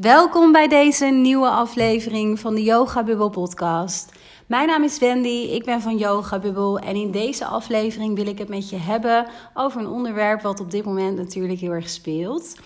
[0.00, 4.12] Welkom bij deze nieuwe aflevering van de Yoga Bubble podcast.
[4.46, 8.38] Mijn naam is Wendy, ik ben van Yoga Bubble en in deze aflevering wil ik
[8.38, 12.56] het met je hebben over een onderwerp wat op dit moment natuurlijk heel erg speelt.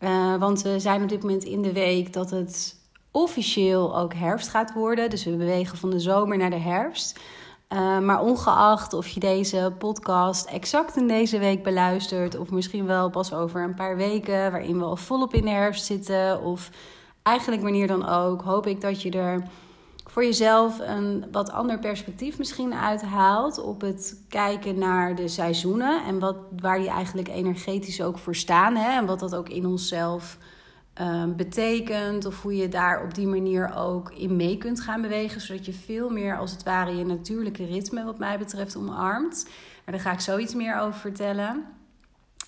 [0.00, 2.76] Uh, want we zijn op dit moment in de week dat het
[3.10, 7.20] officieel ook herfst gaat worden, dus we bewegen van de zomer naar de herfst.
[7.72, 13.10] Uh, maar ongeacht of je deze podcast exact in deze week beluistert, of misschien wel
[13.10, 16.70] pas over een paar weken, waarin we al volop in de herfst zitten, of
[17.22, 19.42] eigenlijk wanneer dan ook, hoop ik dat je er
[20.10, 26.18] voor jezelf een wat ander perspectief misschien uithaalt op het kijken naar de seizoenen en
[26.18, 30.38] wat, waar die eigenlijk energetisch ook voor staan hè, en wat dat ook in onszelf
[30.94, 32.26] Ehm, betekent.
[32.26, 35.40] Of hoe je daar op die manier ook in mee kunt gaan bewegen.
[35.40, 39.48] Zodat je veel meer als het ware je natuurlijke ritme, wat mij betreft, omarmt.
[39.84, 41.64] Maar daar ga ik zoiets meer over vertellen.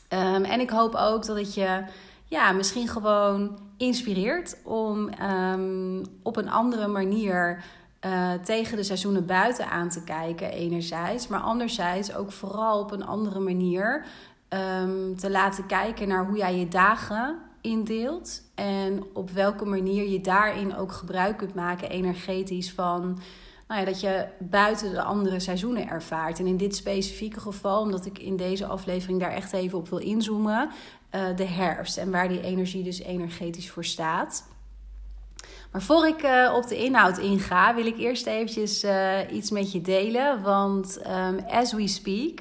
[0.08, 1.84] Ehm, en ik hoop ook dat het je
[2.24, 7.64] ja, misschien gewoon inspireert om ehm, op een andere manier.
[8.06, 11.28] Uh, tegen de seizoenen buiten aan te kijken, enerzijds.
[11.28, 14.04] Maar anderzijds ook vooral op een andere manier
[15.16, 18.42] te laten kijken naar hoe jij je dagen indeelt.
[18.54, 23.18] En op welke manier je daarin ook gebruik kunt maken, energetisch, van
[23.68, 26.38] nou ja, dat je buiten de andere seizoenen ervaart.
[26.38, 29.98] En in dit specifieke geval, omdat ik in deze aflevering daar echt even op wil
[29.98, 30.70] inzoomen,
[31.14, 34.48] uh, de herfst en waar die energie dus energetisch voor staat.
[35.72, 39.72] Maar voor ik uh, op de inhoud inga, wil ik eerst eventjes uh, iets met
[39.72, 40.42] je delen.
[40.42, 42.40] Want um, as we speak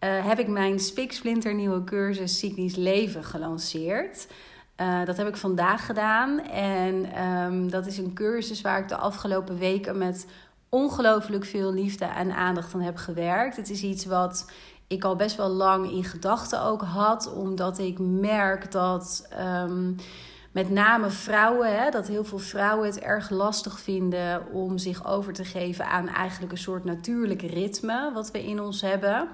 [0.00, 4.26] heb ik mijn Spiksplinter nieuwe cursus Cyclisch Leven gelanceerd.
[4.80, 6.40] Uh, dat heb ik vandaag gedaan.
[6.50, 10.26] En um, dat is een cursus waar ik de afgelopen weken met
[10.68, 13.56] ongelooflijk veel liefde en aandacht aan heb gewerkt.
[13.56, 14.50] Het is iets wat
[14.86, 19.28] ik al best wel lang in gedachten ook had, omdat ik merk dat.
[19.64, 19.96] Um,
[20.52, 25.32] met name vrouwen, hè, dat heel veel vrouwen het erg lastig vinden om zich over
[25.32, 29.28] te geven aan eigenlijk een soort natuurlijk ritme wat we in ons hebben.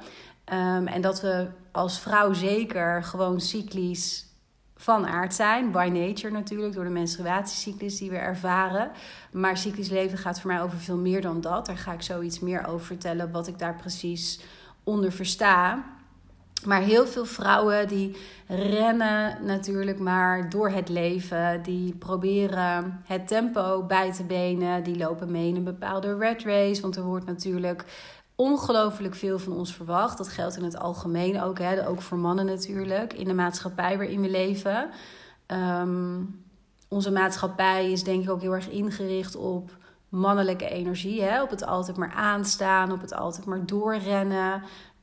[0.53, 4.26] Um, en dat we als vrouw zeker gewoon cyclisch
[4.77, 5.71] van aard zijn.
[5.71, 8.91] By nature natuurlijk, door de menstruatiecyclus die we ervaren.
[9.33, 11.67] Maar cyclisch leven gaat voor mij over veel meer dan dat.
[11.67, 14.41] Daar ga ik zoiets meer over vertellen, wat ik daar precies
[14.85, 15.85] onder versta.
[16.65, 18.17] Maar heel veel vrouwen die
[18.47, 21.63] rennen natuurlijk maar door het leven.
[21.63, 24.83] Die proberen het tempo bij te benen.
[24.83, 26.83] Die lopen mee in een bepaalde red race.
[26.83, 27.85] Want er wordt natuurlijk
[28.37, 30.19] ongelooflijk veel van ons verwacht.
[30.19, 34.21] Dat geldt in het algemeen ook, hè, ook voor mannen natuurlijk, in de maatschappij waarin
[34.21, 34.91] we leven.
[35.47, 36.21] Ehm,
[36.89, 39.71] onze maatschappij is denk ik ook heel erg ingericht op
[40.09, 41.23] mannelijke energie.
[41.23, 41.43] Hè?
[41.43, 44.63] Op het altijd maar aanstaan, op het altijd maar doorrennen.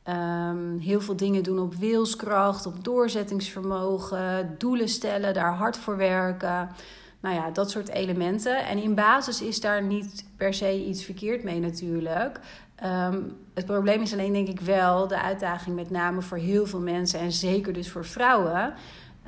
[0.10, 6.70] Um, heel veel dingen doen op wilskracht, op doorzettingsvermogen, doelen stellen, daar hard voor werken.
[7.20, 8.66] Nou ja, dat soort elementen.
[8.66, 12.40] En in basis is daar niet per se iets verkeerd mee natuurlijk.
[12.86, 16.80] Um, het probleem is alleen denk ik wel de uitdaging met name voor heel veel
[16.80, 18.74] mensen en zeker dus voor vrouwen.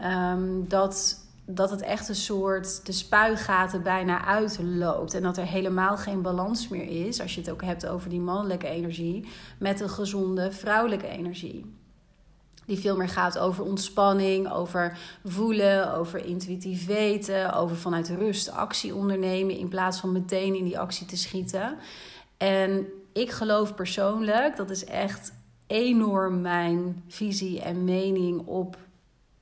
[0.04, 5.14] Um, dat, dat het echt een soort de spuigaten bijna uitloopt.
[5.14, 8.20] En dat er helemaal geen balans meer is, als je het ook hebt over die
[8.20, 9.28] mannelijke energie,
[9.60, 11.74] met een gezonde vrouwelijke energie.
[12.66, 18.96] Die veel meer gaat over ontspanning, over voelen, over intuïtief weten, over vanuit rust actie
[18.96, 21.78] ondernemen in plaats van meteen in die actie te schieten.
[22.38, 25.34] En ik geloof persoonlijk, dat is echt
[25.68, 28.78] enorm mijn visie en mening op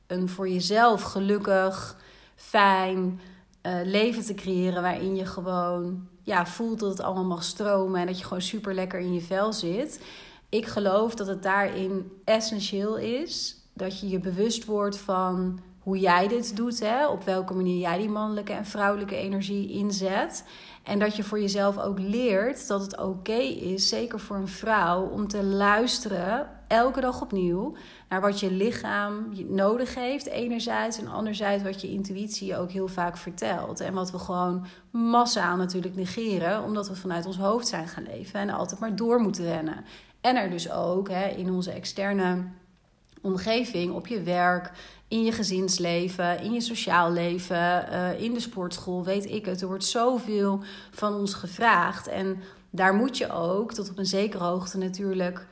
[0.07, 1.97] een voor jezelf gelukkig,
[2.35, 3.19] fijn
[3.63, 4.81] uh, leven te creëren.
[4.81, 8.73] Waarin je gewoon ja, voelt dat het allemaal mag stromen en dat je gewoon super
[8.73, 10.01] lekker in je vel zit.
[10.49, 16.27] Ik geloof dat het daarin essentieel is dat je je bewust wordt van hoe jij
[16.27, 17.07] dit doet, hè?
[17.07, 20.45] op welke manier jij die mannelijke en vrouwelijke energie inzet.
[20.83, 25.03] En dat je voor jezelf ook leert dat het oké is, zeker voor een vrouw,
[25.03, 27.75] om te luisteren elke dag opnieuw
[28.09, 33.17] naar wat je lichaam nodig heeft, enerzijds, en anderzijds wat je intuïtie ook heel vaak
[33.17, 33.79] vertelt.
[33.79, 38.39] En wat we gewoon massaal natuurlijk negeren, omdat we vanuit ons hoofd zijn gaan leven
[38.39, 39.85] en altijd maar door moeten rennen.
[40.21, 42.43] En er dus ook hè, in onze externe
[43.21, 44.71] omgeving, op je werk,
[45.13, 49.61] in je gezinsleven, in je sociaal leven, uh, in de sportschool, weet ik het.
[49.61, 50.59] Er wordt zoveel
[50.91, 52.07] van ons gevraagd.
[52.07, 55.47] En daar moet je ook tot op een zekere hoogte natuurlijk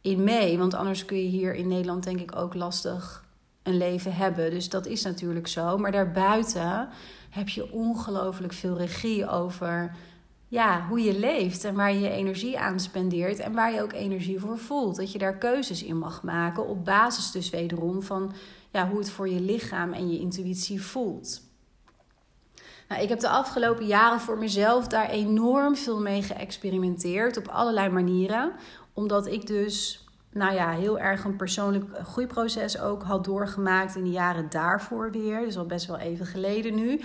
[0.00, 0.58] in mee.
[0.58, 3.24] Want anders kun je hier in Nederland denk ik ook lastig
[3.62, 4.50] een leven hebben.
[4.50, 5.78] Dus dat is natuurlijk zo.
[5.78, 6.88] Maar daarbuiten
[7.30, 9.96] heb je ongelooflijk veel regie over
[10.48, 13.92] ja, hoe je leeft en waar je je energie aan spendeert en waar je ook
[13.92, 14.96] energie voor voelt.
[14.96, 18.32] Dat je daar keuzes in mag maken op basis dus wederom van
[18.70, 21.48] ja, hoe het voor je lichaam en je intuïtie voelt.
[22.88, 27.88] Nou, ik heb de afgelopen jaren voor mezelf daar enorm veel mee geëxperimenteerd op allerlei
[27.88, 28.52] manieren.
[28.92, 34.10] Omdat ik dus, nou ja, heel erg een persoonlijk groeiproces ook had doorgemaakt in de
[34.10, 35.40] jaren daarvoor weer.
[35.40, 37.00] Dus al best wel even geleden nu.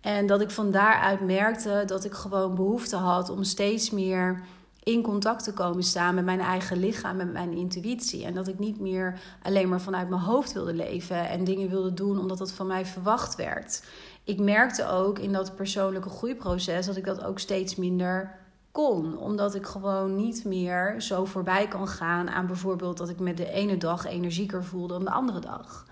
[0.00, 4.42] En dat ik van daaruit merkte dat ik gewoon behoefte had om steeds meer
[4.82, 8.24] in contact te komen staan met mijn eigen lichaam, met mijn intuïtie.
[8.24, 11.94] En dat ik niet meer alleen maar vanuit mijn hoofd wilde leven en dingen wilde
[11.94, 13.82] doen omdat dat van mij verwacht werd.
[14.24, 18.38] Ik merkte ook in dat persoonlijke groeiproces dat ik dat ook steeds minder
[18.72, 19.18] kon.
[19.18, 23.50] Omdat ik gewoon niet meer zo voorbij kan gaan aan bijvoorbeeld dat ik me de
[23.50, 25.86] ene dag energieker voelde dan de andere dag.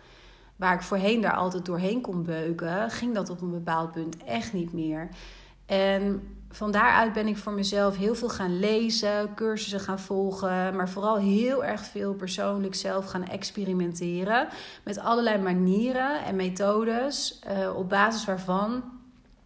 [0.57, 4.53] Waar ik voorheen daar altijd doorheen kon beuken, ging dat op een bepaald punt echt
[4.53, 5.09] niet meer.
[5.67, 10.89] En van daaruit ben ik voor mezelf heel veel gaan lezen, cursussen gaan volgen, maar
[10.89, 14.49] vooral heel erg veel persoonlijk zelf gaan experimenteren
[14.85, 18.83] met allerlei manieren en methodes uh, op basis waarvan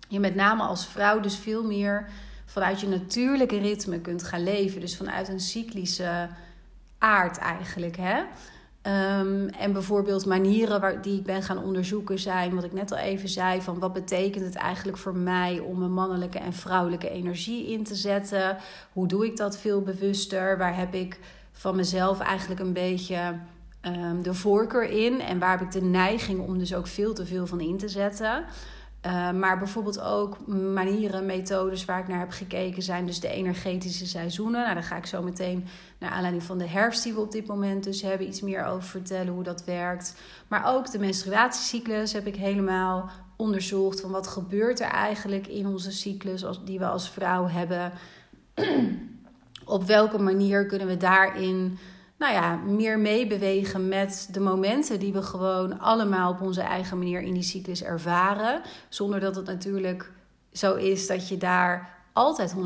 [0.08, 2.08] je met name als vrouw dus veel meer
[2.46, 6.28] vanuit je natuurlijke ritme kunt gaan leven, dus vanuit een cyclische
[6.98, 8.22] aard eigenlijk, hè?
[8.86, 12.98] Um, en bijvoorbeeld manieren waar, die ik ben gaan onderzoeken zijn, wat ik net al
[12.98, 17.66] even zei, van wat betekent het eigenlijk voor mij om een mannelijke en vrouwelijke energie
[17.66, 18.56] in te zetten?
[18.92, 20.58] Hoe doe ik dat veel bewuster?
[20.58, 21.18] Waar heb ik
[21.52, 23.34] van mezelf eigenlijk een beetje
[23.82, 25.20] um, de voorkeur in?
[25.20, 27.88] En waar heb ik de neiging om dus ook veel te veel van in te
[27.88, 28.44] zetten?
[29.06, 34.06] Uh, maar bijvoorbeeld ook manieren, methodes waar ik naar heb gekeken zijn dus de energetische
[34.06, 34.60] seizoenen.
[34.60, 35.66] Nou, daar ga ik zo meteen
[35.98, 38.88] naar aanleiding van de herfst die we op dit moment dus hebben iets meer over
[38.88, 40.14] vertellen hoe dat werkt.
[40.48, 45.92] Maar ook de menstruatiecyclus heb ik helemaal onderzocht van wat gebeurt er eigenlijk in onze
[45.92, 47.92] cyclus als, die we als vrouw hebben.
[49.64, 51.78] op welke manier kunnen we daarin
[52.22, 57.20] nou ja, meer meebewegen met de momenten die we gewoon allemaal op onze eigen manier
[57.20, 58.62] in die cyclus ervaren.
[58.88, 60.12] Zonder dat het natuurlijk
[60.52, 62.58] zo is dat je daar altijd 100%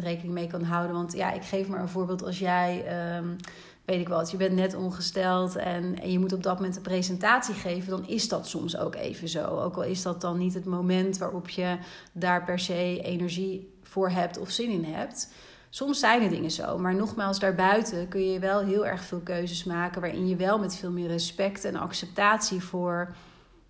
[0.00, 0.96] rekening mee kan houden.
[0.96, 2.84] Want ja, ik geef maar een voorbeeld als jij.
[3.16, 3.36] Um,
[3.84, 6.82] weet ik wat, je bent net ongesteld en, en je moet op dat moment een
[6.82, 9.44] presentatie geven, dan is dat soms ook even zo.
[9.44, 11.78] Ook al is dat dan niet het moment waarop je
[12.12, 15.28] daar per se energie voor hebt of zin in hebt.
[15.76, 19.64] Soms zijn er dingen zo, maar nogmaals, daarbuiten kun je wel heel erg veel keuzes
[19.64, 23.14] maken waarin je wel met veel meer respect en acceptatie voor,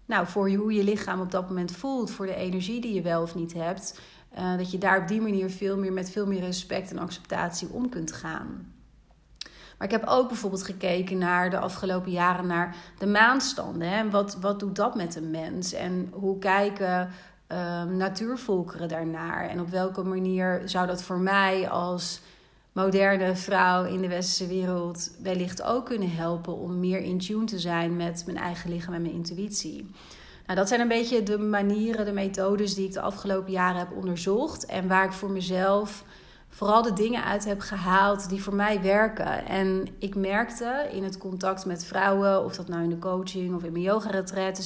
[0.05, 3.23] nou, voor hoe je lichaam op dat moment voelt, voor de energie die je wel
[3.23, 4.01] of niet hebt,
[4.39, 7.69] uh, dat je daar op die manier veel meer met veel meer respect en acceptatie
[7.69, 8.75] om kunt gaan.
[9.79, 13.89] Maar ik heb ook bijvoorbeeld gekeken naar de afgelopen jaren naar de maanstanden.
[13.89, 14.11] Hè?
[14.11, 15.73] Wat, wat doet dat met een mens?
[15.73, 17.11] En hoe kijken
[17.49, 19.49] um, natuurvolkeren daarnaar?
[19.49, 22.21] En op welke manier zou dat voor mij als
[22.73, 27.59] moderne vrouw in de westerse wereld wellicht ook kunnen helpen om meer in tune te
[27.59, 29.91] zijn met mijn eigen lichaam en mijn intuïtie?
[30.47, 33.93] Nou, dat zijn een beetje de manieren, de methodes die ik de afgelopen jaren heb
[33.97, 36.05] onderzocht en waar ik voor mezelf
[36.49, 39.47] vooral de dingen uit heb gehaald die voor mij werken.
[39.47, 43.63] En ik merkte in het contact met vrouwen, of dat nou in de coaching of
[43.63, 44.23] in mijn yoga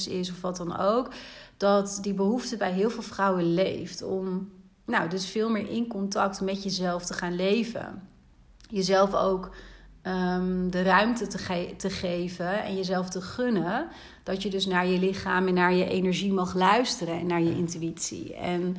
[0.09, 1.13] is of wat dan ook,
[1.61, 4.51] dat die behoefte bij heel veel vrouwen leeft om
[4.85, 8.07] nou, dus veel meer in contact met jezelf te gaan leven.
[8.69, 9.49] Jezelf ook
[10.03, 13.87] um, de ruimte te, ge te geven en jezelf te gunnen.
[14.23, 17.55] Dat je dus naar je lichaam en naar je energie mag luisteren en naar je
[17.55, 18.35] intuïtie.
[18.35, 18.75] En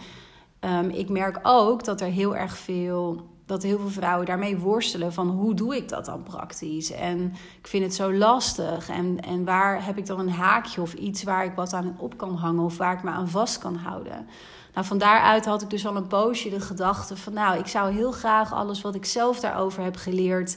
[0.60, 5.12] um, ik merk ook dat er heel erg veel dat heel veel vrouwen daarmee worstelen
[5.12, 6.90] van hoe doe ik dat dan praktisch?
[6.90, 8.88] En ik vind het zo lastig.
[8.88, 12.16] En, en waar heb ik dan een haakje of iets waar ik wat aan op
[12.16, 14.26] kan hangen of waar ik me aan vast kan houden?
[14.74, 17.92] Nou, van daaruit had ik dus al een poosje de gedachte van nou, ik zou
[17.92, 20.56] heel graag alles wat ik zelf daarover heb geleerd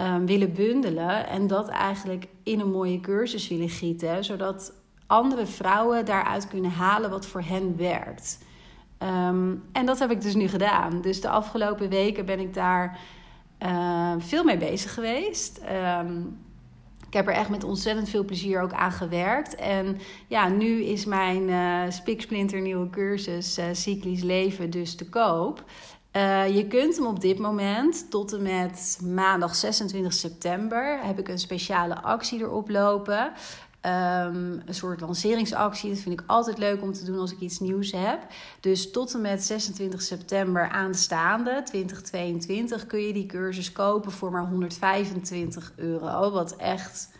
[0.00, 1.26] um, willen bundelen.
[1.26, 4.72] En dat eigenlijk in een mooie cursus willen gieten, zodat
[5.06, 8.38] andere vrouwen daaruit kunnen halen wat voor hen werkt.
[8.98, 11.00] Ehm, en dat heb ik dus nu gedaan.
[11.00, 12.98] Dus de afgelopen weken ben ik daar
[13.62, 15.60] uh, veel mee bezig geweest.
[16.00, 16.38] Um,
[17.06, 19.54] ik heb er echt met ontzettend veel plezier ook aan gewerkt.
[19.54, 25.64] En ja, nu is mijn uh, spiksplinter nieuwe cursus uh, Cyclisch Leven dus te koop.
[26.52, 31.38] Je kunt hem op dit moment tot en met maandag 26 september heb ik een
[31.38, 33.32] speciale actie erop lopen.
[33.82, 35.90] Um, een soort lanceringsactie.
[35.90, 38.26] Dat vind ik altijd leuk om te doen als ik iets nieuws heb.
[38.60, 44.46] Dus tot en met 26 september aanstaande 2022 kun je die cursus kopen voor maar
[44.46, 46.30] 125 euro.
[46.30, 47.10] Wat echt,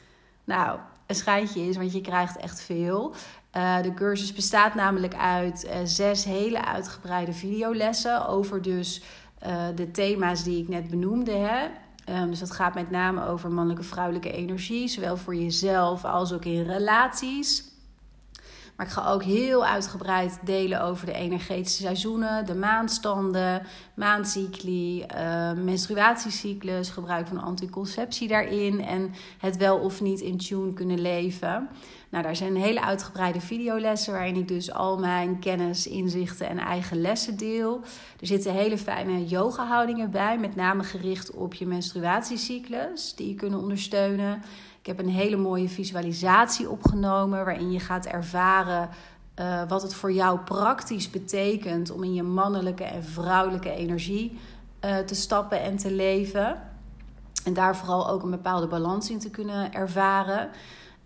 [0.44, 3.14] nou, een schijntje is, want je krijgt echt veel.
[3.56, 9.02] Uh, de cursus bestaat namelijk uit uh, zes hele uitgebreide videolessen over dus
[9.46, 11.32] uh, de thema's die ik net benoemde.
[11.32, 11.68] Hè.
[12.10, 16.44] Um, dus dat gaat met name over mannelijke vrouwelijke energie, zowel voor jezelf als ook
[16.44, 17.64] in relaties.
[18.78, 23.62] Maar ik ga ook heel uitgebreid delen over de energetische seizoenen, de maandstanden,
[23.94, 31.00] maandcycli, uh, menstruatiecyclus, gebruik van anticonceptie daarin en het wel of niet in tune kunnen
[31.00, 31.68] leven.
[32.10, 37.00] Nou, daar zijn hele uitgebreide videolessen waarin ik dus al mijn kennis, inzichten en eigen
[37.00, 37.80] lessen deel.
[38.20, 43.58] Er zitten hele fijne yoga-houdingen bij, met name gericht op je menstruatiecyclus, die je kunnen
[43.58, 44.42] ondersteunen.
[44.88, 48.88] Ik heb een hele mooie visualisatie opgenomen waarin je gaat ervaren
[49.40, 54.38] uh, wat het voor jou praktisch betekent om in je mannelijke en vrouwelijke energie
[54.84, 56.62] uh, te stappen en te leven.
[57.44, 60.50] En daar vooral ook een bepaalde balans in te kunnen ervaren.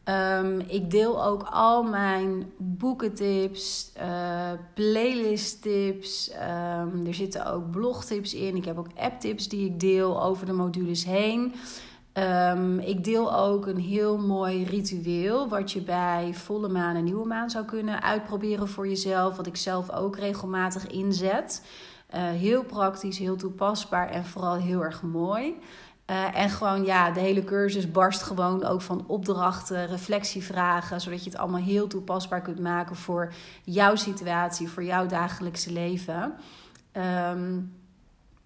[0.05, 6.31] Um, ik deel ook al mijn boekentips, uh, playlisttips.
[6.31, 8.57] Um, er zitten ook blogtips in.
[8.57, 11.55] Ik heb ook apptips die ik deel over de modules heen.
[12.15, 17.27] Um, ik deel ook een heel mooi ritueel wat je bij volle maan en nieuwe
[17.27, 19.37] maan zou kunnen uitproberen voor jezelf.
[19.37, 21.67] Wat ik zelf ook regelmatig inzet.
[22.15, 25.55] Uh, heel praktisch, heel toepasbaar en vooral heel erg mooi.
[26.11, 31.31] Uh, en gewoon, ja, de hele cursus barst gewoon ook van opdrachten, reflectievragen, zodat je
[31.31, 33.33] het allemaal heel toepasbaar kunt maken voor
[33.65, 36.35] jouw situatie, voor jouw dagelijkse leven.
[36.93, 37.73] Um,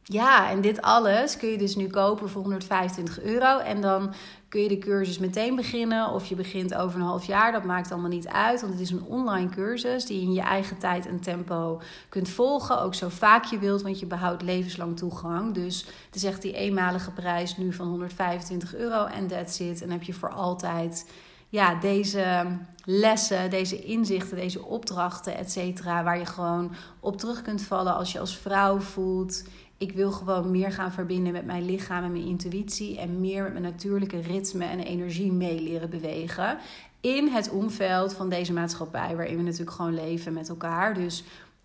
[0.08, 3.58] ja, en dit alles kun je dus nu kopen voor 125 euro.
[3.58, 4.14] En dan
[4.48, 6.10] kun je de cursus meteen beginnen.
[6.10, 7.52] Of je begint over een half jaar.
[7.52, 8.60] Dat maakt allemaal niet uit.
[8.60, 12.28] Want het is een online cursus die je in je eigen tijd en tempo kunt
[12.28, 12.80] volgen.
[12.80, 15.54] Ook zo vaak je wilt, want je behoudt levenslang toegang.
[15.54, 19.04] Dus het is echt die eenmalige prijs nu van 125 euro.
[19.04, 19.82] En that's it.
[19.82, 21.10] En heb je voor altijd
[21.48, 22.46] ja, deze
[22.84, 26.02] lessen, deze inzichten, deze opdrachten, et cetera.
[26.02, 29.42] Waar je gewoon op terug kunt vallen als je als vrouw voelt
[29.78, 32.98] ik wil gewoon meer gaan verbinden met mijn lichaam en mijn intuïtie.
[32.98, 36.58] En meer met mijn natuurlijke ritme en energie mee leren bewegen.
[37.00, 40.94] In het omveld van deze maatschappij, waarin we natuurlijk gewoon leven met elkaar.
[40.94, 41.24] Dus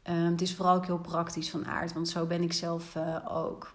[0.10, 3.18] um, het is vooral ook heel praktisch van aard, want zo ben ik zelf uh,
[3.38, 3.74] ook.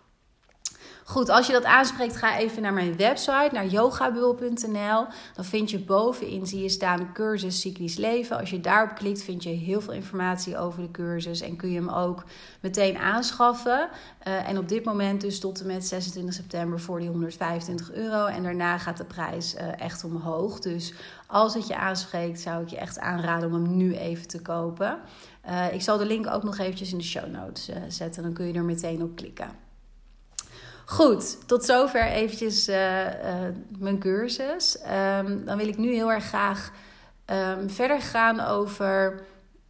[1.08, 5.06] Goed, als je dat aanspreekt, ga even naar mijn website, naar yogabubbel.nl.
[5.34, 8.38] Dan vind je bovenin, zie je staan, cursus cyclisch leven.
[8.38, 11.40] Als je daarop klikt, vind je heel veel informatie over de cursus.
[11.40, 12.24] En kun je hem ook
[12.60, 13.88] meteen aanschaffen.
[14.28, 18.26] Uh, en op dit moment dus tot en met 26 september voor die 125 euro.
[18.26, 20.58] En daarna gaat de prijs uh, echt omhoog.
[20.58, 20.94] Dus
[21.26, 24.98] als het je aanspreekt, zou ik je echt aanraden om hem nu even te kopen.
[25.48, 28.22] Uh, ik zal de link ook nog eventjes in de show notes zetten.
[28.22, 29.65] Dan kun je er meteen op klikken.
[30.88, 33.10] Goed, tot zover eventjes uh, uh,
[33.78, 34.78] mijn cursus.
[35.18, 36.70] Um, dan wil ik nu heel erg graag
[37.26, 39.24] um, verder gaan over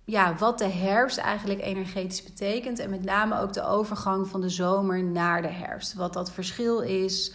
[0.05, 2.79] ja, wat de herfst eigenlijk energetisch betekent.
[2.79, 5.95] En met name ook de overgang van de zomer naar de herfst.
[5.95, 7.33] Wat dat verschil is.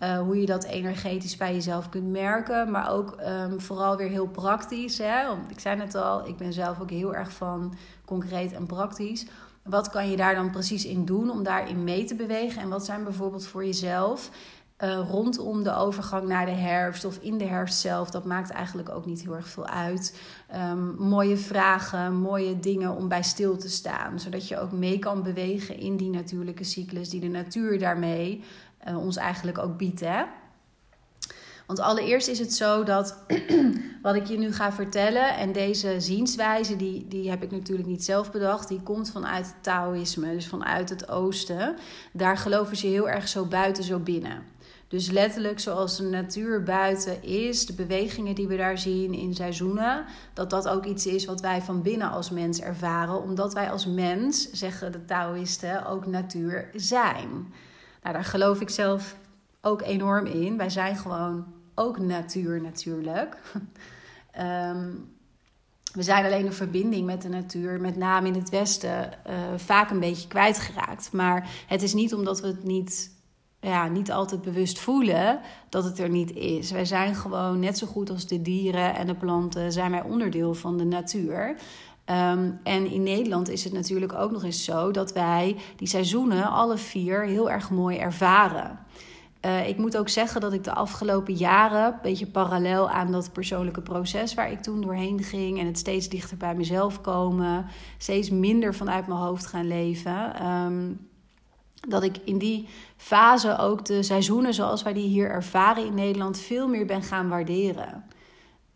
[0.00, 2.70] Uh, hoe je dat energetisch bij jezelf kunt merken.
[2.70, 4.98] Maar ook um, vooral weer heel praktisch.
[4.98, 5.26] Hè?
[5.26, 7.74] Want ik zei net al, ik ben zelf ook heel erg van
[8.04, 9.26] concreet en praktisch
[9.64, 12.62] wat kan je daar dan precies in doen om daarin mee te bewegen?
[12.62, 14.30] En wat zijn bijvoorbeeld voor jezelf
[14.78, 18.10] uh, rondom de overgang naar de herfst of in de herfst zelf?
[18.10, 20.20] Dat maakt eigenlijk ook niet heel erg veel uit.
[20.54, 25.22] Um, mooie vragen, mooie dingen om bij stil te staan, zodat je ook mee kan
[25.22, 28.44] bewegen in die natuurlijke cyclus die de natuur daarmee
[28.88, 30.00] uh, ons eigenlijk ook biedt.
[30.00, 30.22] Hè?
[31.66, 33.16] Want allereerst is het zo dat
[34.02, 38.04] wat ik je nu ga vertellen en deze zienswijze, die, die heb ik natuurlijk niet
[38.04, 41.76] zelf bedacht, die komt vanuit het Taoïsme, dus vanuit het Oosten.
[42.12, 44.42] Daar geloven ze heel erg zo buiten, zo binnen.
[44.88, 50.04] Dus letterlijk zoals de natuur buiten is, de bewegingen die we daar zien in seizoenen,
[50.32, 53.86] dat dat ook iets is wat wij van binnen als mens ervaren, omdat wij als
[53.86, 57.52] mens, zeggen de Taoïsten, ook natuur zijn.
[58.02, 59.16] Nou, daar geloof ik zelf
[59.64, 60.56] ook enorm in.
[60.56, 61.44] Wij zijn gewoon
[61.74, 63.36] ook natuur natuurlijk.
[64.38, 65.12] um,
[65.94, 69.90] we zijn alleen een verbinding met de natuur, met name in het Westen, uh, vaak
[69.90, 71.12] een beetje kwijtgeraakt.
[71.12, 73.10] Maar het is niet omdat we het niet,
[73.60, 76.70] ja, niet altijd bewust voelen dat het er niet is.
[76.70, 80.54] Wij zijn gewoon net zo goed als de dieren en de planten, zijn wij onderdeel
[80.54, 81.56] van de natuur.
[82.10, 86.50] Um, en in Nederland is het natuurlijk ook nog eens zo dat wij die seizoenen
[86.50, 88.78] alle vier heel erg mooi ervaren.
[89.44, 93.32] Uh, ik moet ook zeggen dat ik de afgelopen jaren, een beetje parallel aan dat
[93.32, 97.66] persoonlijke proces waar ik toen doorheen ging en het steeds dichter bij mezelf komen,
[97.98, 100.46] steeds minder vanuit mijn hoofd gaan leven.
[100.46, 101.08] Um,
[101.88, 106.38] dat ik in die fase ook de seizoenen zoals wij die hier ervaren in Nederland
[106.38, 108.04] veel meer ben gaan waarderen.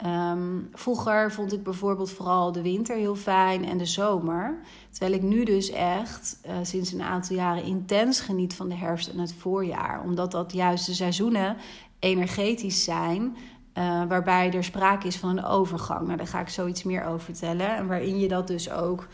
[0.07, 4.59] Um, vroeger vond ik bijvoorbeeld vooral de winter heel fijn en de zomer.
[4.91, 9.09] Terwijl ik nu dus echt uh, sinds een aantal jaren intens geniet van de herfst
[9.09, 10.03] en het voorjaar.
[10.03, 11.57] Omdat dat juist de seizoenen
[11.99, 13.37] energetisch zijn
[13.79, 16.07] Uh, waarbij er sprake is van een overgang.
[16.07, 17.77] Nou, daar ga ik zoiets meer over vertellen.
[17.77, 19.07] En waarin je dat dus ook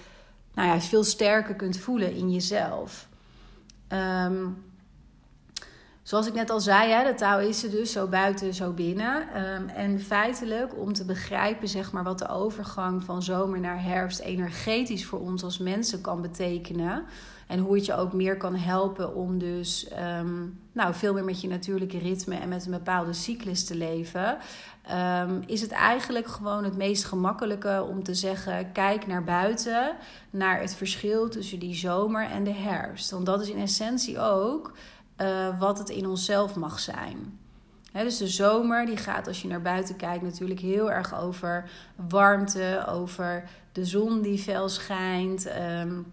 [0.54, 3.08] nou ja, veel sterker kunt voelen in jezelf.
[3.88, 4.64] Um,
[6.04, 9.42] Zoals ik net al zei, hè, de touw is er dus zo buiten, zo binnen.
[9.56, 14.18] Um, en feitelijk, om te begrijpen zeg maar, wat de overgang van zomer naar herfst
[14.18, 17.04] energetisch voor ons als mensen kan betekenen.
[17.46, 21.40] En hoe het je ook meer kan helpen om dus um, nou, veel meer met
[21.40, 24.38] je natuurlijke ritme en met een bepaalde cyclus te leven.
[25.22, 29.96] Um, is het eigenlijk gewoon het meest gemakkelijke om te zeggen: kijk naar buiten,
[30.30, 33.10] naar het verschil tussen die zomer en de herfst.
[33.10, 34.72] Want dat is in essentie ook
[35.20, 37.38] uh, wat het in onszelf mag zijn.
[37.92, 41.70] dus de zomer die gaat als je naar buiten kijkt natuurlijk heel erg over
[42.08, 45.46] warmte, over de zon die fel schijnt,
[45.80, 46.12] um,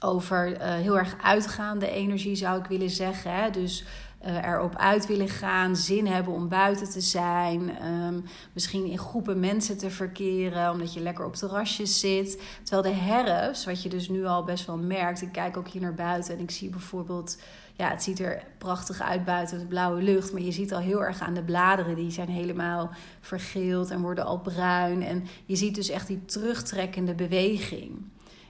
[0.00, 3.34] over uh, heel erg uitgaande energie zou ik willen zeggen.
[3.34, 3.50] Hè?
[3.50, 3.84] Dus
[4.26, 7.86] uh, erop uit willen gaan, zin hebben om buiten te zijn.
[7.86, 12.42] Um, misschien in groepen mensen te verkeren, omdat je lekker op terrasjes zit.
[12.62, 15.82] Terwijl de herfst, wat je dus nu al best wel merkt, ik kijk ook hier
[15.82, 17.38] naar buiten en ik zie bijvoorbeeld
[17.78, 20.32] ja, het ziet er prachtig uit buiten de blauwe lucht.
[20.32, 21.94] Maar je ziet al heel erg aan de bladeren.
[21.94, 25.02] Die zijn helemaal vergeeld en worden al bruin.
[25.02, 28.04] En je ziet dus echt die terugtrekkende beweging.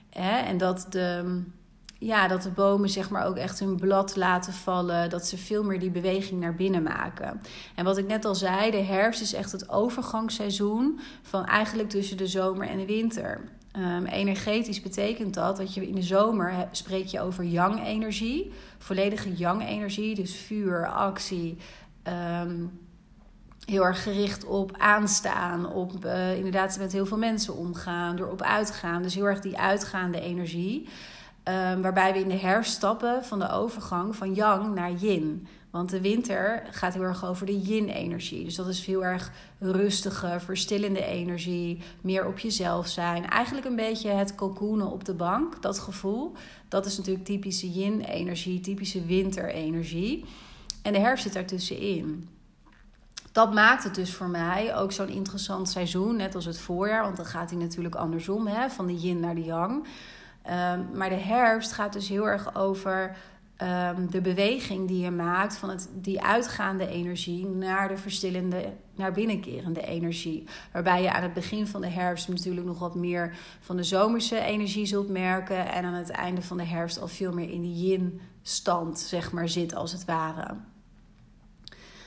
[0.09, 1.41] En dat de,
[1.97, 5.09] ja, dat de bomen zeg maar ook echt hun blad laten vallen.
[5.09, 7.41] Dat ze veel meer die beweging naar binnen maken.
[7.75, 12.17] En wat ik net al zei, de herfst is echt het overgangsseizoen van eigenlijk tussen
[12.17, 13.41] de zomer en de winter.
[13.77, 20.15] Um, energetisch betekent dat dat je in de zomer spreek je over yang-energie, volledige yang-energie,
[20.15, 21.57] dus vuur, actie,
[22.41, 22.79] um,
[23.65, 29.01] heel erg gericht op aanstaan, op uh, inderdaad met heel veel mensen omgaan, erop uitgaan,
[29.01, 30.87] dus heel erg die uitgaande energie.
[31.43, 35.47] Um, waarbij we in de herfst stappen van de overgang van yang naar yin.
[35.69, 38.43] Want de winter gaat heel erg over de yin-energie.
[38.43, 41.81] Dus dat is heel erg rustige, verstillende energie.
[42.01, 43.29] Meer op jezelf zijn.
[43.29, 45.61] Eigenlijk een beetje het cocoonen op de bank.
[45.61, 46.31] Dat gevoel.
[46.67, 50.25] Dat is natuurlijk typische yin-energie, typische winterenergie.
[50.81, 52.29] En de herfst zit daartussenin.
[53.31, 56.15] Dat maakt het dus voor mij ook zo'n interessant seizoen.
[56.15, 57.03] Net als het voorjaar.
[57.03, 58.47] Want dan gaat hij natuurlijk andersom.
[58.47, 59.85] Hè, van de yin naar de yang.
[60.45, 63.17] Um, maar de herfst gaat dus heel erg over
[63.61, 69.11] um, de beweging die je maakt van het, die uitgaande energie naar de verstillende, naar
[69.11, 70.47] binnenkerende energie.
[70.71, 74.39] Waarbij je aan het begin van de herfst natuurlijk nog wat meer van de zomerse
[74.39, 75.71] energie zult merken.
[75.71, 79.49] En aan het einde van de herfst al veel meer in die yin-stand, zeg maar,
[79.49, 80.55] zit als het ware.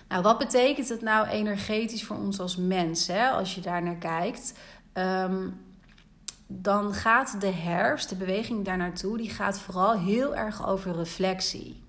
[0.09, 3.97] Nou, wat betekent het nou energetisch voor ons als mens, hè, als je daar naar
[3.97, 4.55] kijkt?
[4.95, 5.61] Um,
[6.61, 11.83] dan gaat de herfst, de beweging daar naartoe, die gaat vooral heel erg over reflectie.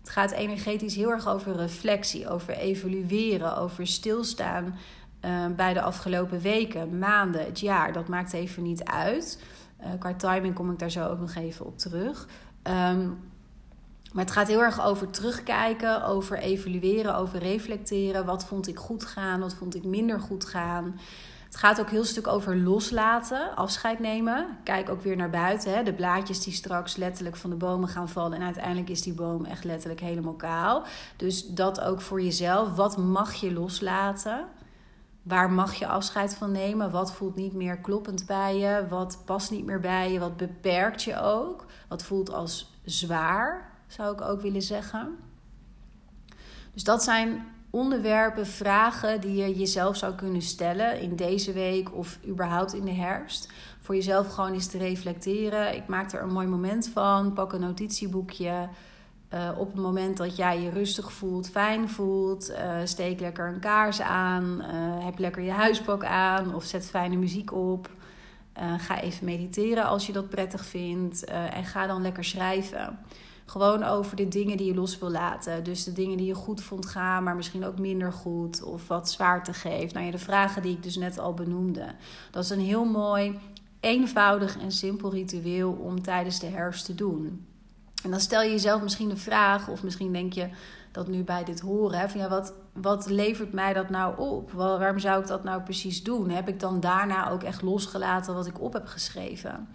[0.00, 4.78] Het gaat energetisch heel erg over reflectie, over evalueren, over stilstaan
[5.24, 7.92] uh, bij de afgelopen weken, maanden, het jaar.
[7.92, 9.42] Dat maakt even niet uit.
[9.80, 12.28] Uh, qua timing kom ik daar zo ook nog even op terug.
[12.62, 13.18] Um,
[14.12, 18.24] maar het gaat heel erg over terugkijken, over evalueren, over reflecteren.
[18.24, 21.00] Wat vond ik goed gaan, wat vond ik minder goed gaan.
[21.58, 24.58] Gaat ook heel stuk over loslaten, afscheid nemen.
[24.64, 25.74] Kijk ook weer naar buiten.
[25.74, 25.82] Hè?
[25.82, 28.38] De blaadjes die straks letterlijk van de bomen gaan vallen.
[28.38, 30.84] En uiteindelijk is die boom echt letterlijk helemaal kaal.
[31.16, 32.74] Dus dat ook voor jezelf.
[32.74, 34.46] Wat mag je loslaten?
[35.22, 36.90] Waar mag je afscheid van nemen?
[36.90, 38.86] Wat voelt niet meer kloppend bij je?
[38.88, 40.18] Wat past niet meer bij je?
[40.18, 41.64] Wat beperkt je ook?
[41.88, 45.16] Wat voelt als zwaar, zou ik ook willen zeggen.
[46.72, 52.18] Dus dat zijn onderwerpen, vragen die je jezelf zou kunnen stellen in deze week of
[52.26, 53.52] überhaupt in de herfst.
[53.80, 55.76] Voor jezelf gewoon eens te reflecteren.
[55.76, 57.32] Ik maak er een mooi moment van.
[57.32, 58.68] Pak een notitieboekje.
[59.34, 63.60] Uh, op het moment dat jij je rustig voelt, fijn voelt, uh, steek lekker een
[63.60, 67.90] kaars aan, uh, heb lekker je huispak aan of zet fijne muziek op.
[68.78, 72.98] ga even mediteren als je dat prettig vindt en ga dan lekker schrijven.
[73.48, 75.64] Gewoon over de dingen die je los wil laten.
[75.64, 78.62] Dus de dingen die je goed vond gaan, maar misschien ook minder goed.
[78.62, 79.94] Of wat zwaarte geeft.
[79.94, 81.86] Nou ja, de vragen die ik dus net al benoemde.
[82.30, 83.38] Dat is een heel mooi,
[83.80, 87.46] eenvoudig en simpel ritueel om tijdens de herfst te doen.
[88.02, 90.48] En dan stel je jezelf misschien de vraag, of misschien denk je
[90.92, 94.52] dat nu bij dit horen, van ja, wat, wat levert mij dat nou op?
[94.52, 96.30] Waarom zou ik dat nou precies doen?
[96.30, 99.68] Heb ik dan daarna ook echt losgelaten wat ik op heb geschreven?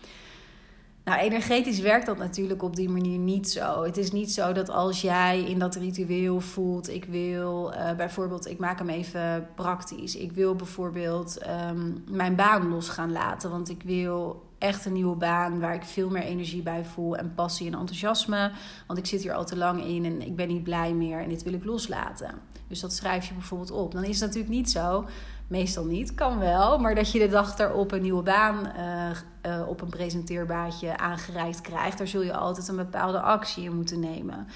[1.04, 3.84] Nou, energetisch werkt dat natuurlijk op die manier niet zo.
[3.84, 8.48] Het is niet zo dat als jij in dat ritueel voelt, ik wil uh, bijvoorbeeld,
[8.48, 10.16] ik maak hem even praktisch.
[10.16, 15.16] Ik wil bijvoorbeeld ehm, mijn baan los gaan laten, want ik wil echt een nieuwe
[15.16, 18.52] baan waar ik veel meer energie bij voel en passie en enthousiasme.
[18.88, 21.30] Want ik zit hier al te lang in en ik ben niet blij meer en
[21.30, 22.36] dit wil ik loslaten.
[22.68, 23.92] Dus dat schrijf je bijvoorbeeld op.
[23.92, 25.06] Dan is het natuurlijk niet zo
[25.54, 26.80] Meestal niet, kan wel.
[26.80, 29.10] Maar dat je de dag erop een nieuwe baan uh,
[29.46, 34.00] uh, op een presenteerbaadje aangereikt krijgt, daar zul je altijd een bepaalde actie in moeten
[34.00, 34.48] nemen.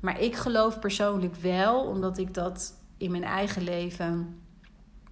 [0.00, 4.40] Maar ik geloof persoonlijk wel, omdat ik dat in mijn eigen leven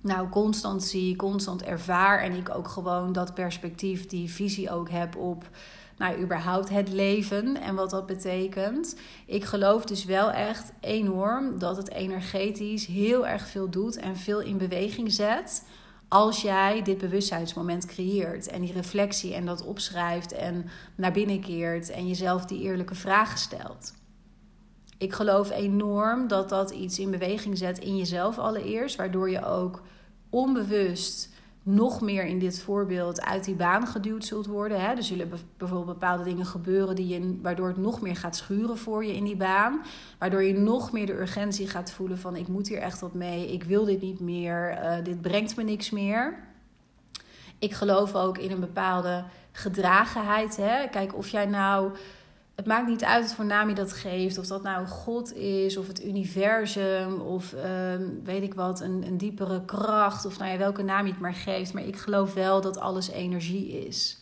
[0.01, 2.21] nou constant zie, constant ervaar.
[2.21, 5.49] En ik ook gewoon dat perspectief, die visie ook heb op
[6.01, 8.97] nou, überhaupt het leven en wat dat betekent.
[9.27, 14.41] Ik geloof dus wel echt enorm dat het energetisch heel erg veel doet en veel
[14.41, 15.65] in beweging zet.
[16.09, 21.91] Als jij dit bewustzijnsmoment creëert en die reflectie en dat opschrijft en naar binnen keert
[21.91, 23.95] en jezelf die eerlijke vragen stelt.
[24.99, 29.83] Ik geloof enorm dat dat iets in beweging zet in jezelf allereerst, waardoor je ook
[30.31, 31.29] onbewust
[31.63, 34.81] nog meer in dit voorbeeld uit die baan geduwd zult worden.
[34.81, 34.95] Hè?
[34.95, 39.05] Er zullen bijvoorbeeld bepaalde dingen gebeuren die je, waardoor het nog meer gaat schuren voor
[39.05, 39.83] je in die baan.
[40.19, 43.53] Waardoor je nog meer de urgentie gaat voelen van ik moet hier echt wat mee,
[43.53, 46.39] ik wil dit niet meer, uh, dit brengt me niks meer.
[47.59, 50.57] Ik geloof ook in een bepaalde gedragenheid.
[50.57, 50.89] Hè?
[50.89, 51.93] Kijk, of jij nou
[52.61, 54.39] het maakt niet uit wat voor naam je dat geeft.
[54.39, 59.19] Of dat nou God is, of het universum, of ehm, weet ik wat, een, een
[59.19, 60.25] diepere kracht.
[60.27, 61.73] Of nou ja, welke naam je het maar geeft.
[61.73, 64.19] Maar ik geloof wel dat alles energie is.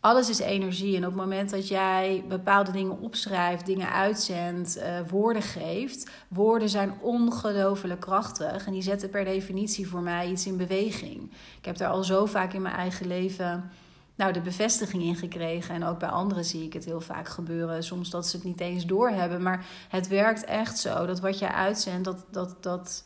[0.00, 0.96] Alles is energie.
[0.96, 6.10] En op het moment dat jij bepaalde dingen opschrijft, dingen uitzendt, uh, woorden geeft.
[6.28, 8.66] Woorden zijn ongelooflijk krachtig.
[8.66, 11.22] En die zetten per definitie voor mij iets in beweging.
[11.58, 13.70] Ik heb daar al zo vaak in mijn eigen leven
[14.18, 15.74] nou, de bevestiging in gekregen.
[15.74, 17.82] En ook bij anderen zie ik het heel vaak gebeuren.
[17.82, 19.42] Soms dat ze het niet eens doorhebben.
[19.42, 23.02] Maar het werkt echt zo dat wat je uitzendt, dat, dat, dat,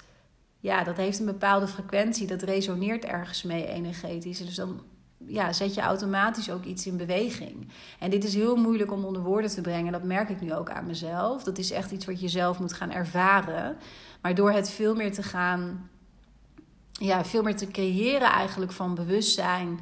[0.59, 2.27] ja, dat heeft een bepaalde frequentie.
[2.27, 4.39] Dat resoneert ergens mee energetisch.
[4.39, 4.83] Dus dan
[5.19, 7.69] ja, zet je automatisch ook iets in beweging.
[7.99, 9.93] En dit is heel moeilijk om onder woorden te brengen.
[9.93, 11.43] Dat merk ik nu ook aan mezelf.
[11.43, 13.77] Dat is echt iets wat je zelf moet gaan ervaren.
[14.23, 15.91] Maar door het veel meer te gaan
[16.93, 19.81] ja, veel meer te creëren eigenlijk van bewustzijn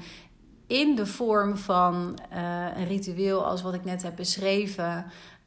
[0.71, 5.05] in de vorm van uh, een ritueel als wat ik net heb beschreven.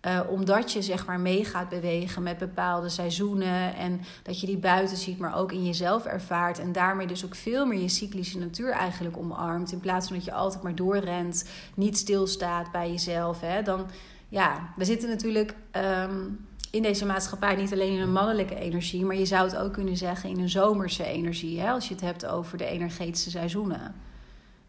[0.08, 3.76] Uh, omdat je zeg maar mee gaat bewegen met bepaalde seizoenen.
[3.76, 6.60] En dat je die buiten ziet, maar ook in jezelf ervaart.
[6.60, 9.72] En daarmee dus ook veel meer je cyclische natuur eigenlijk omarmt.
[9.72, 13.42] In plaats van dat je altijd maar doorrent, niet stilstaat bij jezelf.
[13.42, 13.62] Hè.
[13.62, 13.86] Dan,
[14.30, 19.06] ja, we zitten natuurlijk um, in deze maatschappij niet alleen in een mannelijke energie.
[19.06, 21.60] Maar je zou het ook kunnen zeggen in een zomerse energie.
[21.60, 24.12] Hè, als je het hebt over de energetische seizoenen.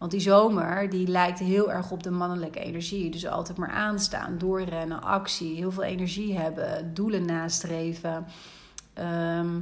[0.05, 3.11] Want die zomer die lijkt heel erg op de mannelijke energie.
[3.11, 8.27] Dus altijd maar aanstaan, doorrennen, actie, heel veel energie hebben, doelen nastreven.
[8.93, 9.61] Ehm,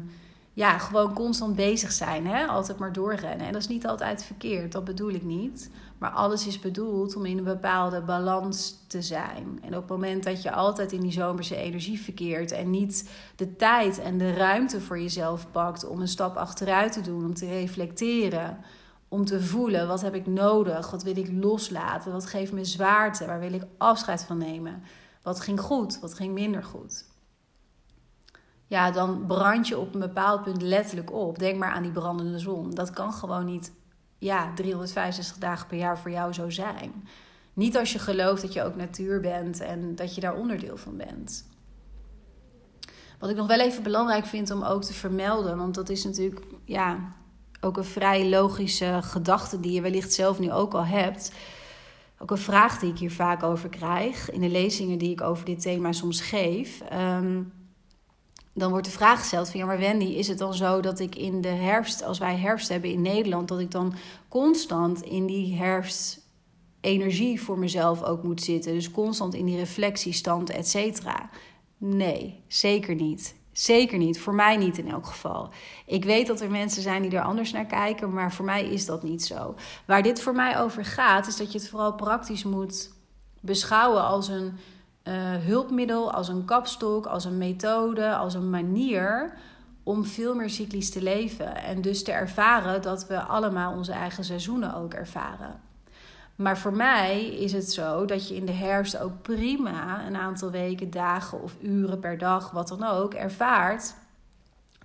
[0.52, 2.26] ja, gewoon constant bezig zijn.
[2.26, 2.46] Hè?
[2.46, 3.46] Altijd maar doorrennen.
[3.46, 5.70] En dat is niet altijd verkeerd, dat bedoel ik niet.
[5.98, 9.59] Maar alles is bedoeld om in een bepaalde balans te zijn.
[9.62, 13.57] En op het moment dat je altijd in die zomerse energie verkeert en niet de
[13.57, 17.46] tijd en de ruimte voor jezelf pakt om een stap achteruit te doen, om te
[17.46, 18.59] reflecteren
[19.12, 23.27] om te voelen wat heb ik nodig, wat wil ik loslaten, wat geeft me zwaarte,
[23.27, 24.83] waar wil ik afscheid van nemen,
[25.22, 27.05] wat ging goed, wat ging minder goed.
[28.66, 31.38] Ja, dan brand je op een bepaald punt letterlijk op.
[31.38, 32.70] Denk maar aan die brandende zon.
[32.70, 33.72] Dat kan gewoon niet
[34.18, 37.09] ja, 365 dagen per jaar voor jou zo zijn.
[37.53, 40.96] Niet als je gelooft dat je ook natuur bent en dat je daar onderdeel van
[40.96, 41.48] bent.
[43.18, 46.40] Wat ik nog wel even belangrijk vind om ook te vermelden, want dat is natuurlijk
[46.64, 47.14] ja,
[47.64, 51.33] ook een vrij logische gedachte die je wellicht zelf nu ook al hebt.
[52.18, 55.44] Ook een vraag die ik hier vaak over krijg in de lezingen die ik over
[55.44, 56.81] dit thema soms geef.
[56.81, 57.42] Ehm,
[58.55, 61.16] dan wordt de vraag gesteld van ja, maar Wendy, is het dan zo dat ik
[61.16, 63.94] in de herfst, als wij herfst hebben in Nederland, dat ik dan
[64.29, 66.20] constant in die herfst
[66.81, 68.72] energie voor mezelf ook moet zitten?
[68.72, 71.31] Dus constant in die reflectiestand, et cetera.
[71.79, 73.35] Nee, zeker niet.
[73.52, 74.20] Zeker niet.
[74.20, 75.48] Voor mij niet in elk geval.
[75.86, 78.86] Ik weet dat er mensen zijn die er anders naar kijken, maar voor mij is
[78.86, 79.54] dat niet zo.
[79.86, 82.92] Waar dit voor mij over gaat, is dat je het vooral praktisch moet
[83.40, 84.58] beschouwen als een
[85.04, 89.38] uh, hulpmiddel, als een kapstok, als een methode, als een manier
[89.82, 91.56] om veel meer cyclisch te leven.
[91.56, 95.71] En dus te ervaren dat we allemaal onze eigen seizoenen ook ervaren.
[96.42, 100.50] Maar voor mij is het zo dat je in de herfst ook prima een aantal
[100.50, 103.94] weken, dagen of uren per dag, wat dan ook, ervaart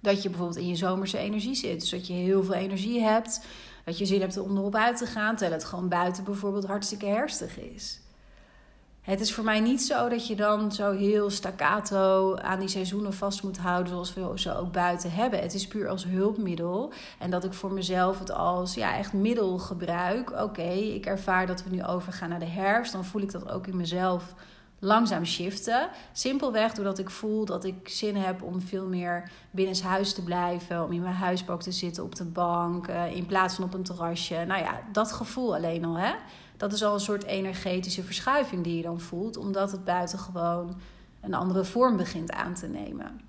[0.01, 1.79] dat je bijvoorbeeld in je zomerse energie zit.
[1.79, 3.45] Dus dat je heel veel energie hebt.
[3.85, 7.05] dat je zin hebt om erop uit te gaan, terwijl het gewoon buiten bijvoorbeeld hartstikke
[7.05, 7.99] herstig is.
[9.07, 13.13] Het is voor mij niet zo dat je dan zo heel staccato aan die seizoenen
[13.13, 15.39] vast moet houden, zoals we ze ook buiten hebben.
[15.39, 16.91] Het is puur als hulpmiddel.
[17.19, 20.31] En dat ik voor mezelf het als ja, echt middel gebruik.
[20.31, 22.91] Oké, ik ervaar dat we nu overgaan naar de herfst.
[22.91, 24.33] Dan voel ik dat ook in mezelf
[24.79, 25.89] langzaam shiften.
[26.11, 30.83] Simpelweg doordat ik voel dat ik zin heb om veel meer binnenshuis te blijven.
[30.83, 32.87] Om in mijn huisbank te zitten op de bank.
[32.87, 34.43] Eh, in plaats van op een terrasje.
[34.47, 35.97] Nou ja, dat gevoel alleen al.
[35.97, 36.13] Hè?
[36.57, 39.37] Dat is al een soort energetische verschuiving die je dan voelt.
[39.37, 40.75] Omdat het buiten gewoon
[41.21, 43.26] een andere vorm begint aan te nemen.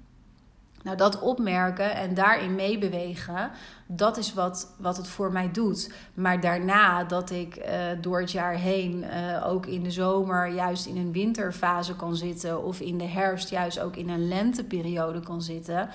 [0.88, 3.50] Nou, dat opmerken en daarin meebewegen,
[3.86, 5.92] dat is wat, wat het voor mij doet.
[6.14, 7.64] Maar daarna dat ik uh,
[8.00, 12.64] door het jaar heen uh, ook in de zomer juist in een winterfase kan zitten,
[12.64, 15.88] of in de herfst juist ook in een lenteperiode kan zitten,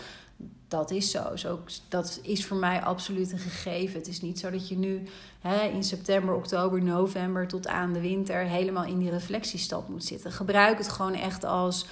[0.67, 1.35] dat is zo.
[1.35, 1.59] zo.
[1.89, 3.99] Dat is voor mij absoluut een gegeven.
[3.99, 5.03] Het is niet zo dat je nu
[5.41, 10.31] hè, in september, oktober, november tot aan de winter helemaal in die reflectiestad moet zitten.
[10.31, 11.85] Gebruik het gewoon echt als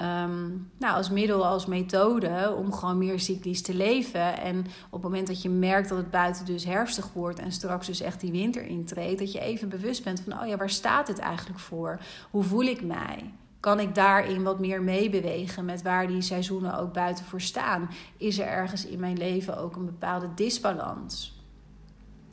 [0.00, 4.40] Ehm, nou, als middel, als methode om gewoon meer cyclisch te leven.
[4.40, 7.86] En op het moment dat je merkt dat het buiten dus herfstig wordt en straks
[7.86, 11.06] dus echt die winter intreedt, dat je even bewust bent van, oh ja, waar staat
[11.06, 12.00] dit eigenlijk voor?
[12.30, 13.32] Hoe voel ik mij?
[13.60, 17.90] Kan ik daarin wat meer meebewegen met waar die seizoenen ook buiten voor staan?
[18.16, 21.39] Is er ergens in mijn leven ook een bepaalde disbalans?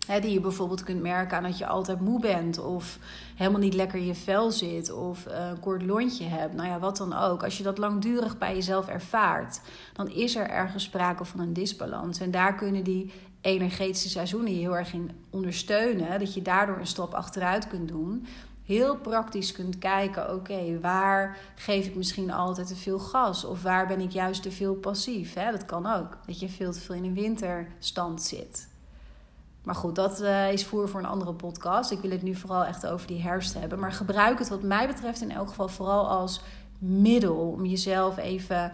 [0.08, 3.00] Die je bijvoorbeeld kunt merken aan dat je altijd moe bent of
[3.36, 6.54] helemaal niet lekker in je vel zit of een kort lontje hebt.
[6.54, 7.44] Nou ja, wat dan ook.
[7.44, 9.62] Als je dat langdurig bij jezelf ervaart,
[9.94, 12.20] dan is er ergens sprake van een disbalans.
[12.20, 16.20] En daar kunnen die energetische seizoenen je heel erg in ondersteunen.
[16.20, 18.28] Dat je daardoor een stap achteruit kunt doen.
[18.66, 23.46] Heel praktisch kunt kijken, oké, waar geef ik misschien altijd te veel gas?
[23.46, 25.34] Of waar ben ik juist te veel passief?
[25.34, 28.68] Dat kan ook, dat je veel te veel in een winterstand zit.
[29.68, 31.92] Maar goed, dat uh, is voer voor een andere podcast.
[31.92, 33.80] Ik wil het nu vooral echt over die herfst hebben.
[33.80, 36.42] Maar gebruik het wat mij betreft in elk geval vooral als
[36.78, 38.72] middel om jezelf even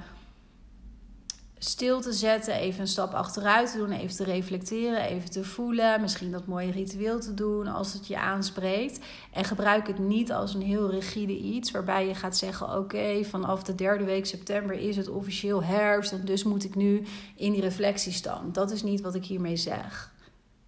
[1.57, 6.01] stil te zetten, even een stap achteruit te doen, even te reflecteren, even te voelen,
[6.01, 8.99] misschien dat mooie ritueel te doen als het je aanspreekt.
[9.31, 13.63] En gebruik het niet als een heel rigide iets waarbij je gaat zeggen: Oké, vanaf
[13.63, 17.03] de derde week september is het officieel herfst en dus moet ik nu
[17.35, 18.53] in die reflectiestand.
[18.55, 20.11] Dat is niet wat ik hiermee zeg.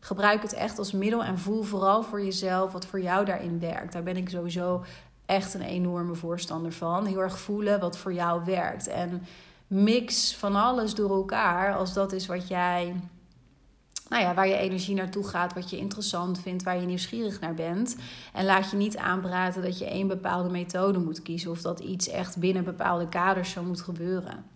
[0.05, 3.93] Gebruik het echt als middel en voel vooral voor jezelf wat voor jou daarin werkt.
[3.93, 4.83] Daar ben ik sowieso
[5.25, 7.05] echt een enorme voorstander van.
[7.05, 8.87] Heel erg voelen wat voor jou werkt.
[8.87, 9.25] En
[9.67, 12.95] mix van alles door elkaar als dat is wat jij.
[14.09, 17.53] Nou ja, waar je energie naartoe gaat, wat je interessant vindt, waar je nieuwsgierig naar
[17.53, 17.95] bent.
[18.33, 22.07] En laat je niet aanpraten dat je één bepaalde methode moet kiezen of dat iets
[22.07, 24.54] echt binnen bepaalde kaders zo moet gebeuren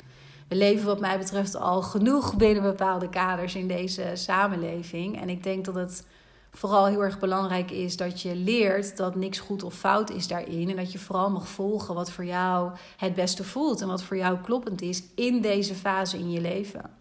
[0.49, 5.21] we leven wat mij betreft al genoeg binnen bepaalde kaders in deze samenleving.
[5.21, 6.07] En ik denk dat het
[6.51, 10.69] vooral heel erg belangrijk is dat je leert dat niks goed of fout is daarin.
[10.69, 14.17] En dat je vooral mag volgen wat voor jou het beste voelt en wat voor
[14.17, 16.97] jou kloppend is in deze fase in je leven.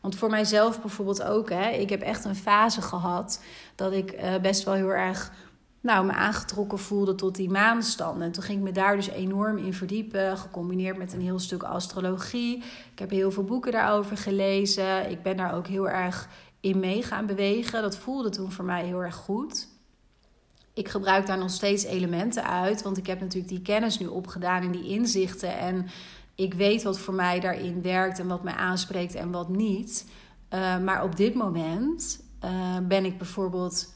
[0.00, 3.42] Want voor mijzelf bijvoorbeeld ook, hè, ik heb echt een fase gehad
[3.74, 5.32] dat ik uh, best wel heel erg
[5.82, 8.26] nou, me aangetrokken voelde tot die maanstanden.
[8.26, 11.62] En toen ging ik me daar dus enorm in verdiepen, gecombineerd met een heel stuk
[11.62, 12.56] astrologie.
[12.92, 15.10] Ik heb heel veel boeken daarover gelezen.
[15.10, 16.28] Ik ben daar ook heel erg
[16.60, 17.82] in mee gaan bewegen.
[17.82, 19.68] Dat voelde toen voor mij heel erg goed.
[20.74, 24.62] Ik gebruik daar nog steeds elementen uit, want ik heb natuurlijk die kennis nu opgedaan
[24.62, 25.58] en die inzichten.
[25.58, 25.86] En
[26.34, 30.06] ik weet wat voor mij daarin werkt en wat mij aanspreekt en wat niet.
[30.54, 33.94] Uh, maar op dit moment uh, ben ik bijvoorbeeld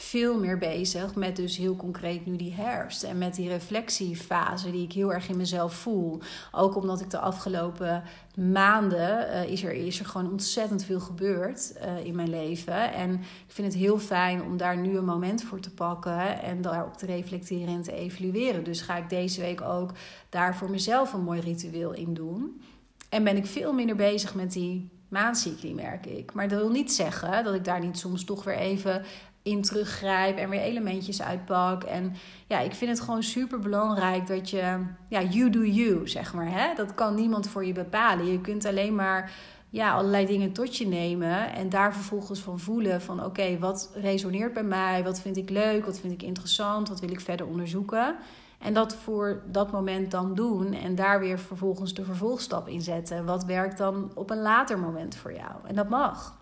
[0.00, 3.02] veel meer bezig met dus heel concreet nu die herfst.
[3.02, 6.20] En met die reflectiefase die ik heel erg in mezelf voel.
[6.52, 8.02] Ook omdat ik de afgelopen
[8.36, 12.92] maanden uh, is, er, is er gewoon ontzettend veel gebeurd uh, in mijn leven.
[12.92, 16.62] En ik vind het heel fijn om daar nu een moment voor te pakken en
[16.62, 18.64] daarop te reflecteren en te evalueren.
[18.64, 19.92] Dus ga ik deze week ook
[20.28, 22.62] daar voor mezelf een mooi ritueel in doen.
[23.08, 26.32] En ben ik veel minder bezig met die maandcycli, merk ik.
[26.32, 29.04] Maar dat wil niet zeggen dat ik daar niet soms toch weer even
[29.48, 31.82] in teruggrijp en weer elementjes uitpak.
[31.82, 32.14] En
[32.46, 36.50] ja, ik vind het gewoon super belangrijk dat je, ja, you do you, zeg maar.
[36.50, 36.74] Hè?
[36.74, 38.26] Dat kan niemand voor je bepalen.
[38.26, 39.32] Je kunt alleen maar
[39.70, 44.52] ja, allerlei dingen tot je nemen en daar vervolgens van voelen van oké, wat resoneert
[44.52, 45.04] bij mij?
[45.04, 45.84] Wat vind ik leuk?
[45.84, 46.88] Wat vind ik interessant?
[46.88, 48.16] Wat wil ik verder onderzoeken?
[48.58, 53.24] En dat voor dat moment dan doen en daar weer vervolgens de vervolgstap in zetten.
[53.24, 55.52] Wat werkt dan op een later moment voor jou?
[55.66, 56.37] En dat mag.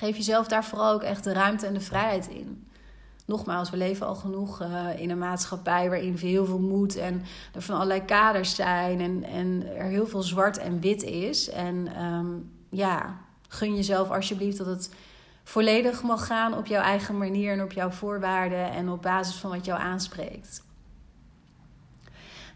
[0.00, 2.66] Geef jezelf daar vooral ook echt de ruimte en de vrijheid in.
[3.26, 7.22] Nogmaals, we leven al genoeg uh, in een maatschappij waarin heel veel moet en
[7.54, 11.50] er van allerlei kaders zijn en, en er heel veel zwart en wit is.
[11.50, 13.16] En um, ja,
[13.48, 14.94] gun jezelf alsjeblieft dat het
[15.44, 19.50] volledig mag gaan op jouw eigen manier en op jouw voorwaarden en op basis van
[19.50, 20.62] wat jou aanspreekt.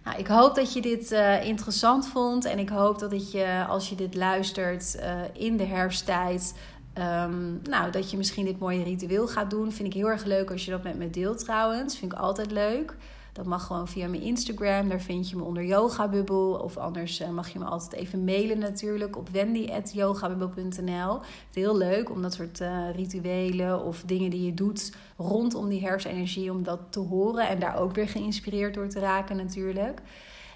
[0.04, 3.88] Nou, ik hoop dat je dit uh, interessant vond en ik hoop dat je, als
[3.88, 6.54] je dit luistert uh, in de herfsttijd,
[6.98, 9.72] um, nou, dat je misschien dit mooie ritueel gaat doen.
[9.72, 11.98] Vind ik heel erg leuk als je dat met me deelt trouwens.
[11.98, 12.96] Vind ik altijd leuk.
[13.35, 14.88] Dat mag gewoon via mijn Instagram.
[14.88, 16.52] Daar vind je me onder yogabubbel.
[16.52, 21.20] Of anders uh, mag je me altijd even mailen natuurlijk op wendy.yogabubbel.nl.
[21.52, 26.50] Heel leuk om dat soort uh, rituelen of dingen die je doet rondom die herfstenergie...
[26.50, 30.00] om dat te horen en daar ook weer geïnspireerd door te raken natuurlijk.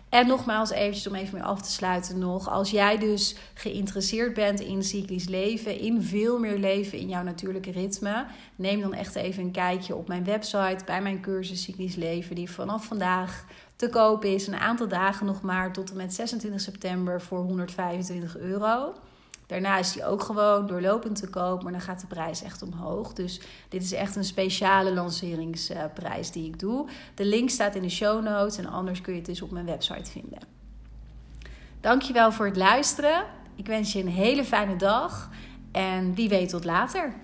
[0.09, 2.51] En nogmaals, eventjes om even mee af te sluiten nog.
[2.51, 7.71] Als jij dus geïnteresseerd bent in cyclisch leven, in veel meer leven in jouw natuurlijke
[7.71, 12.35] ritme, neem dan echt even een kijkje op mijn website bij mijn cursus Cyclisch Leven,
[12.35, 13.45] die vanaf vandaag
[13.77, 14.47] te koop is.
[14.47, 18.95] Een aantal dagen nog maar tot en met 26 september voor 125 euro.
[19.49, 23.13] Daarna is die ook gewoon doorlopend te koop, maar dan gaat de prijs echt omhoog.
[23.13, 26.89] Dus dit is echt een speciale lanceringsprijs die ik doe.
[27.15, 29.67] De link staat in de show notes en anders kun je het dus op mijn
[29.67, 30.39] website vinden.
[31.81, 33.25] Dankjewel voor het luisteren.
[33.55, 35.31] Ik wens je een hele fijne dag
[35.73, 37.15] en wie weet tot later.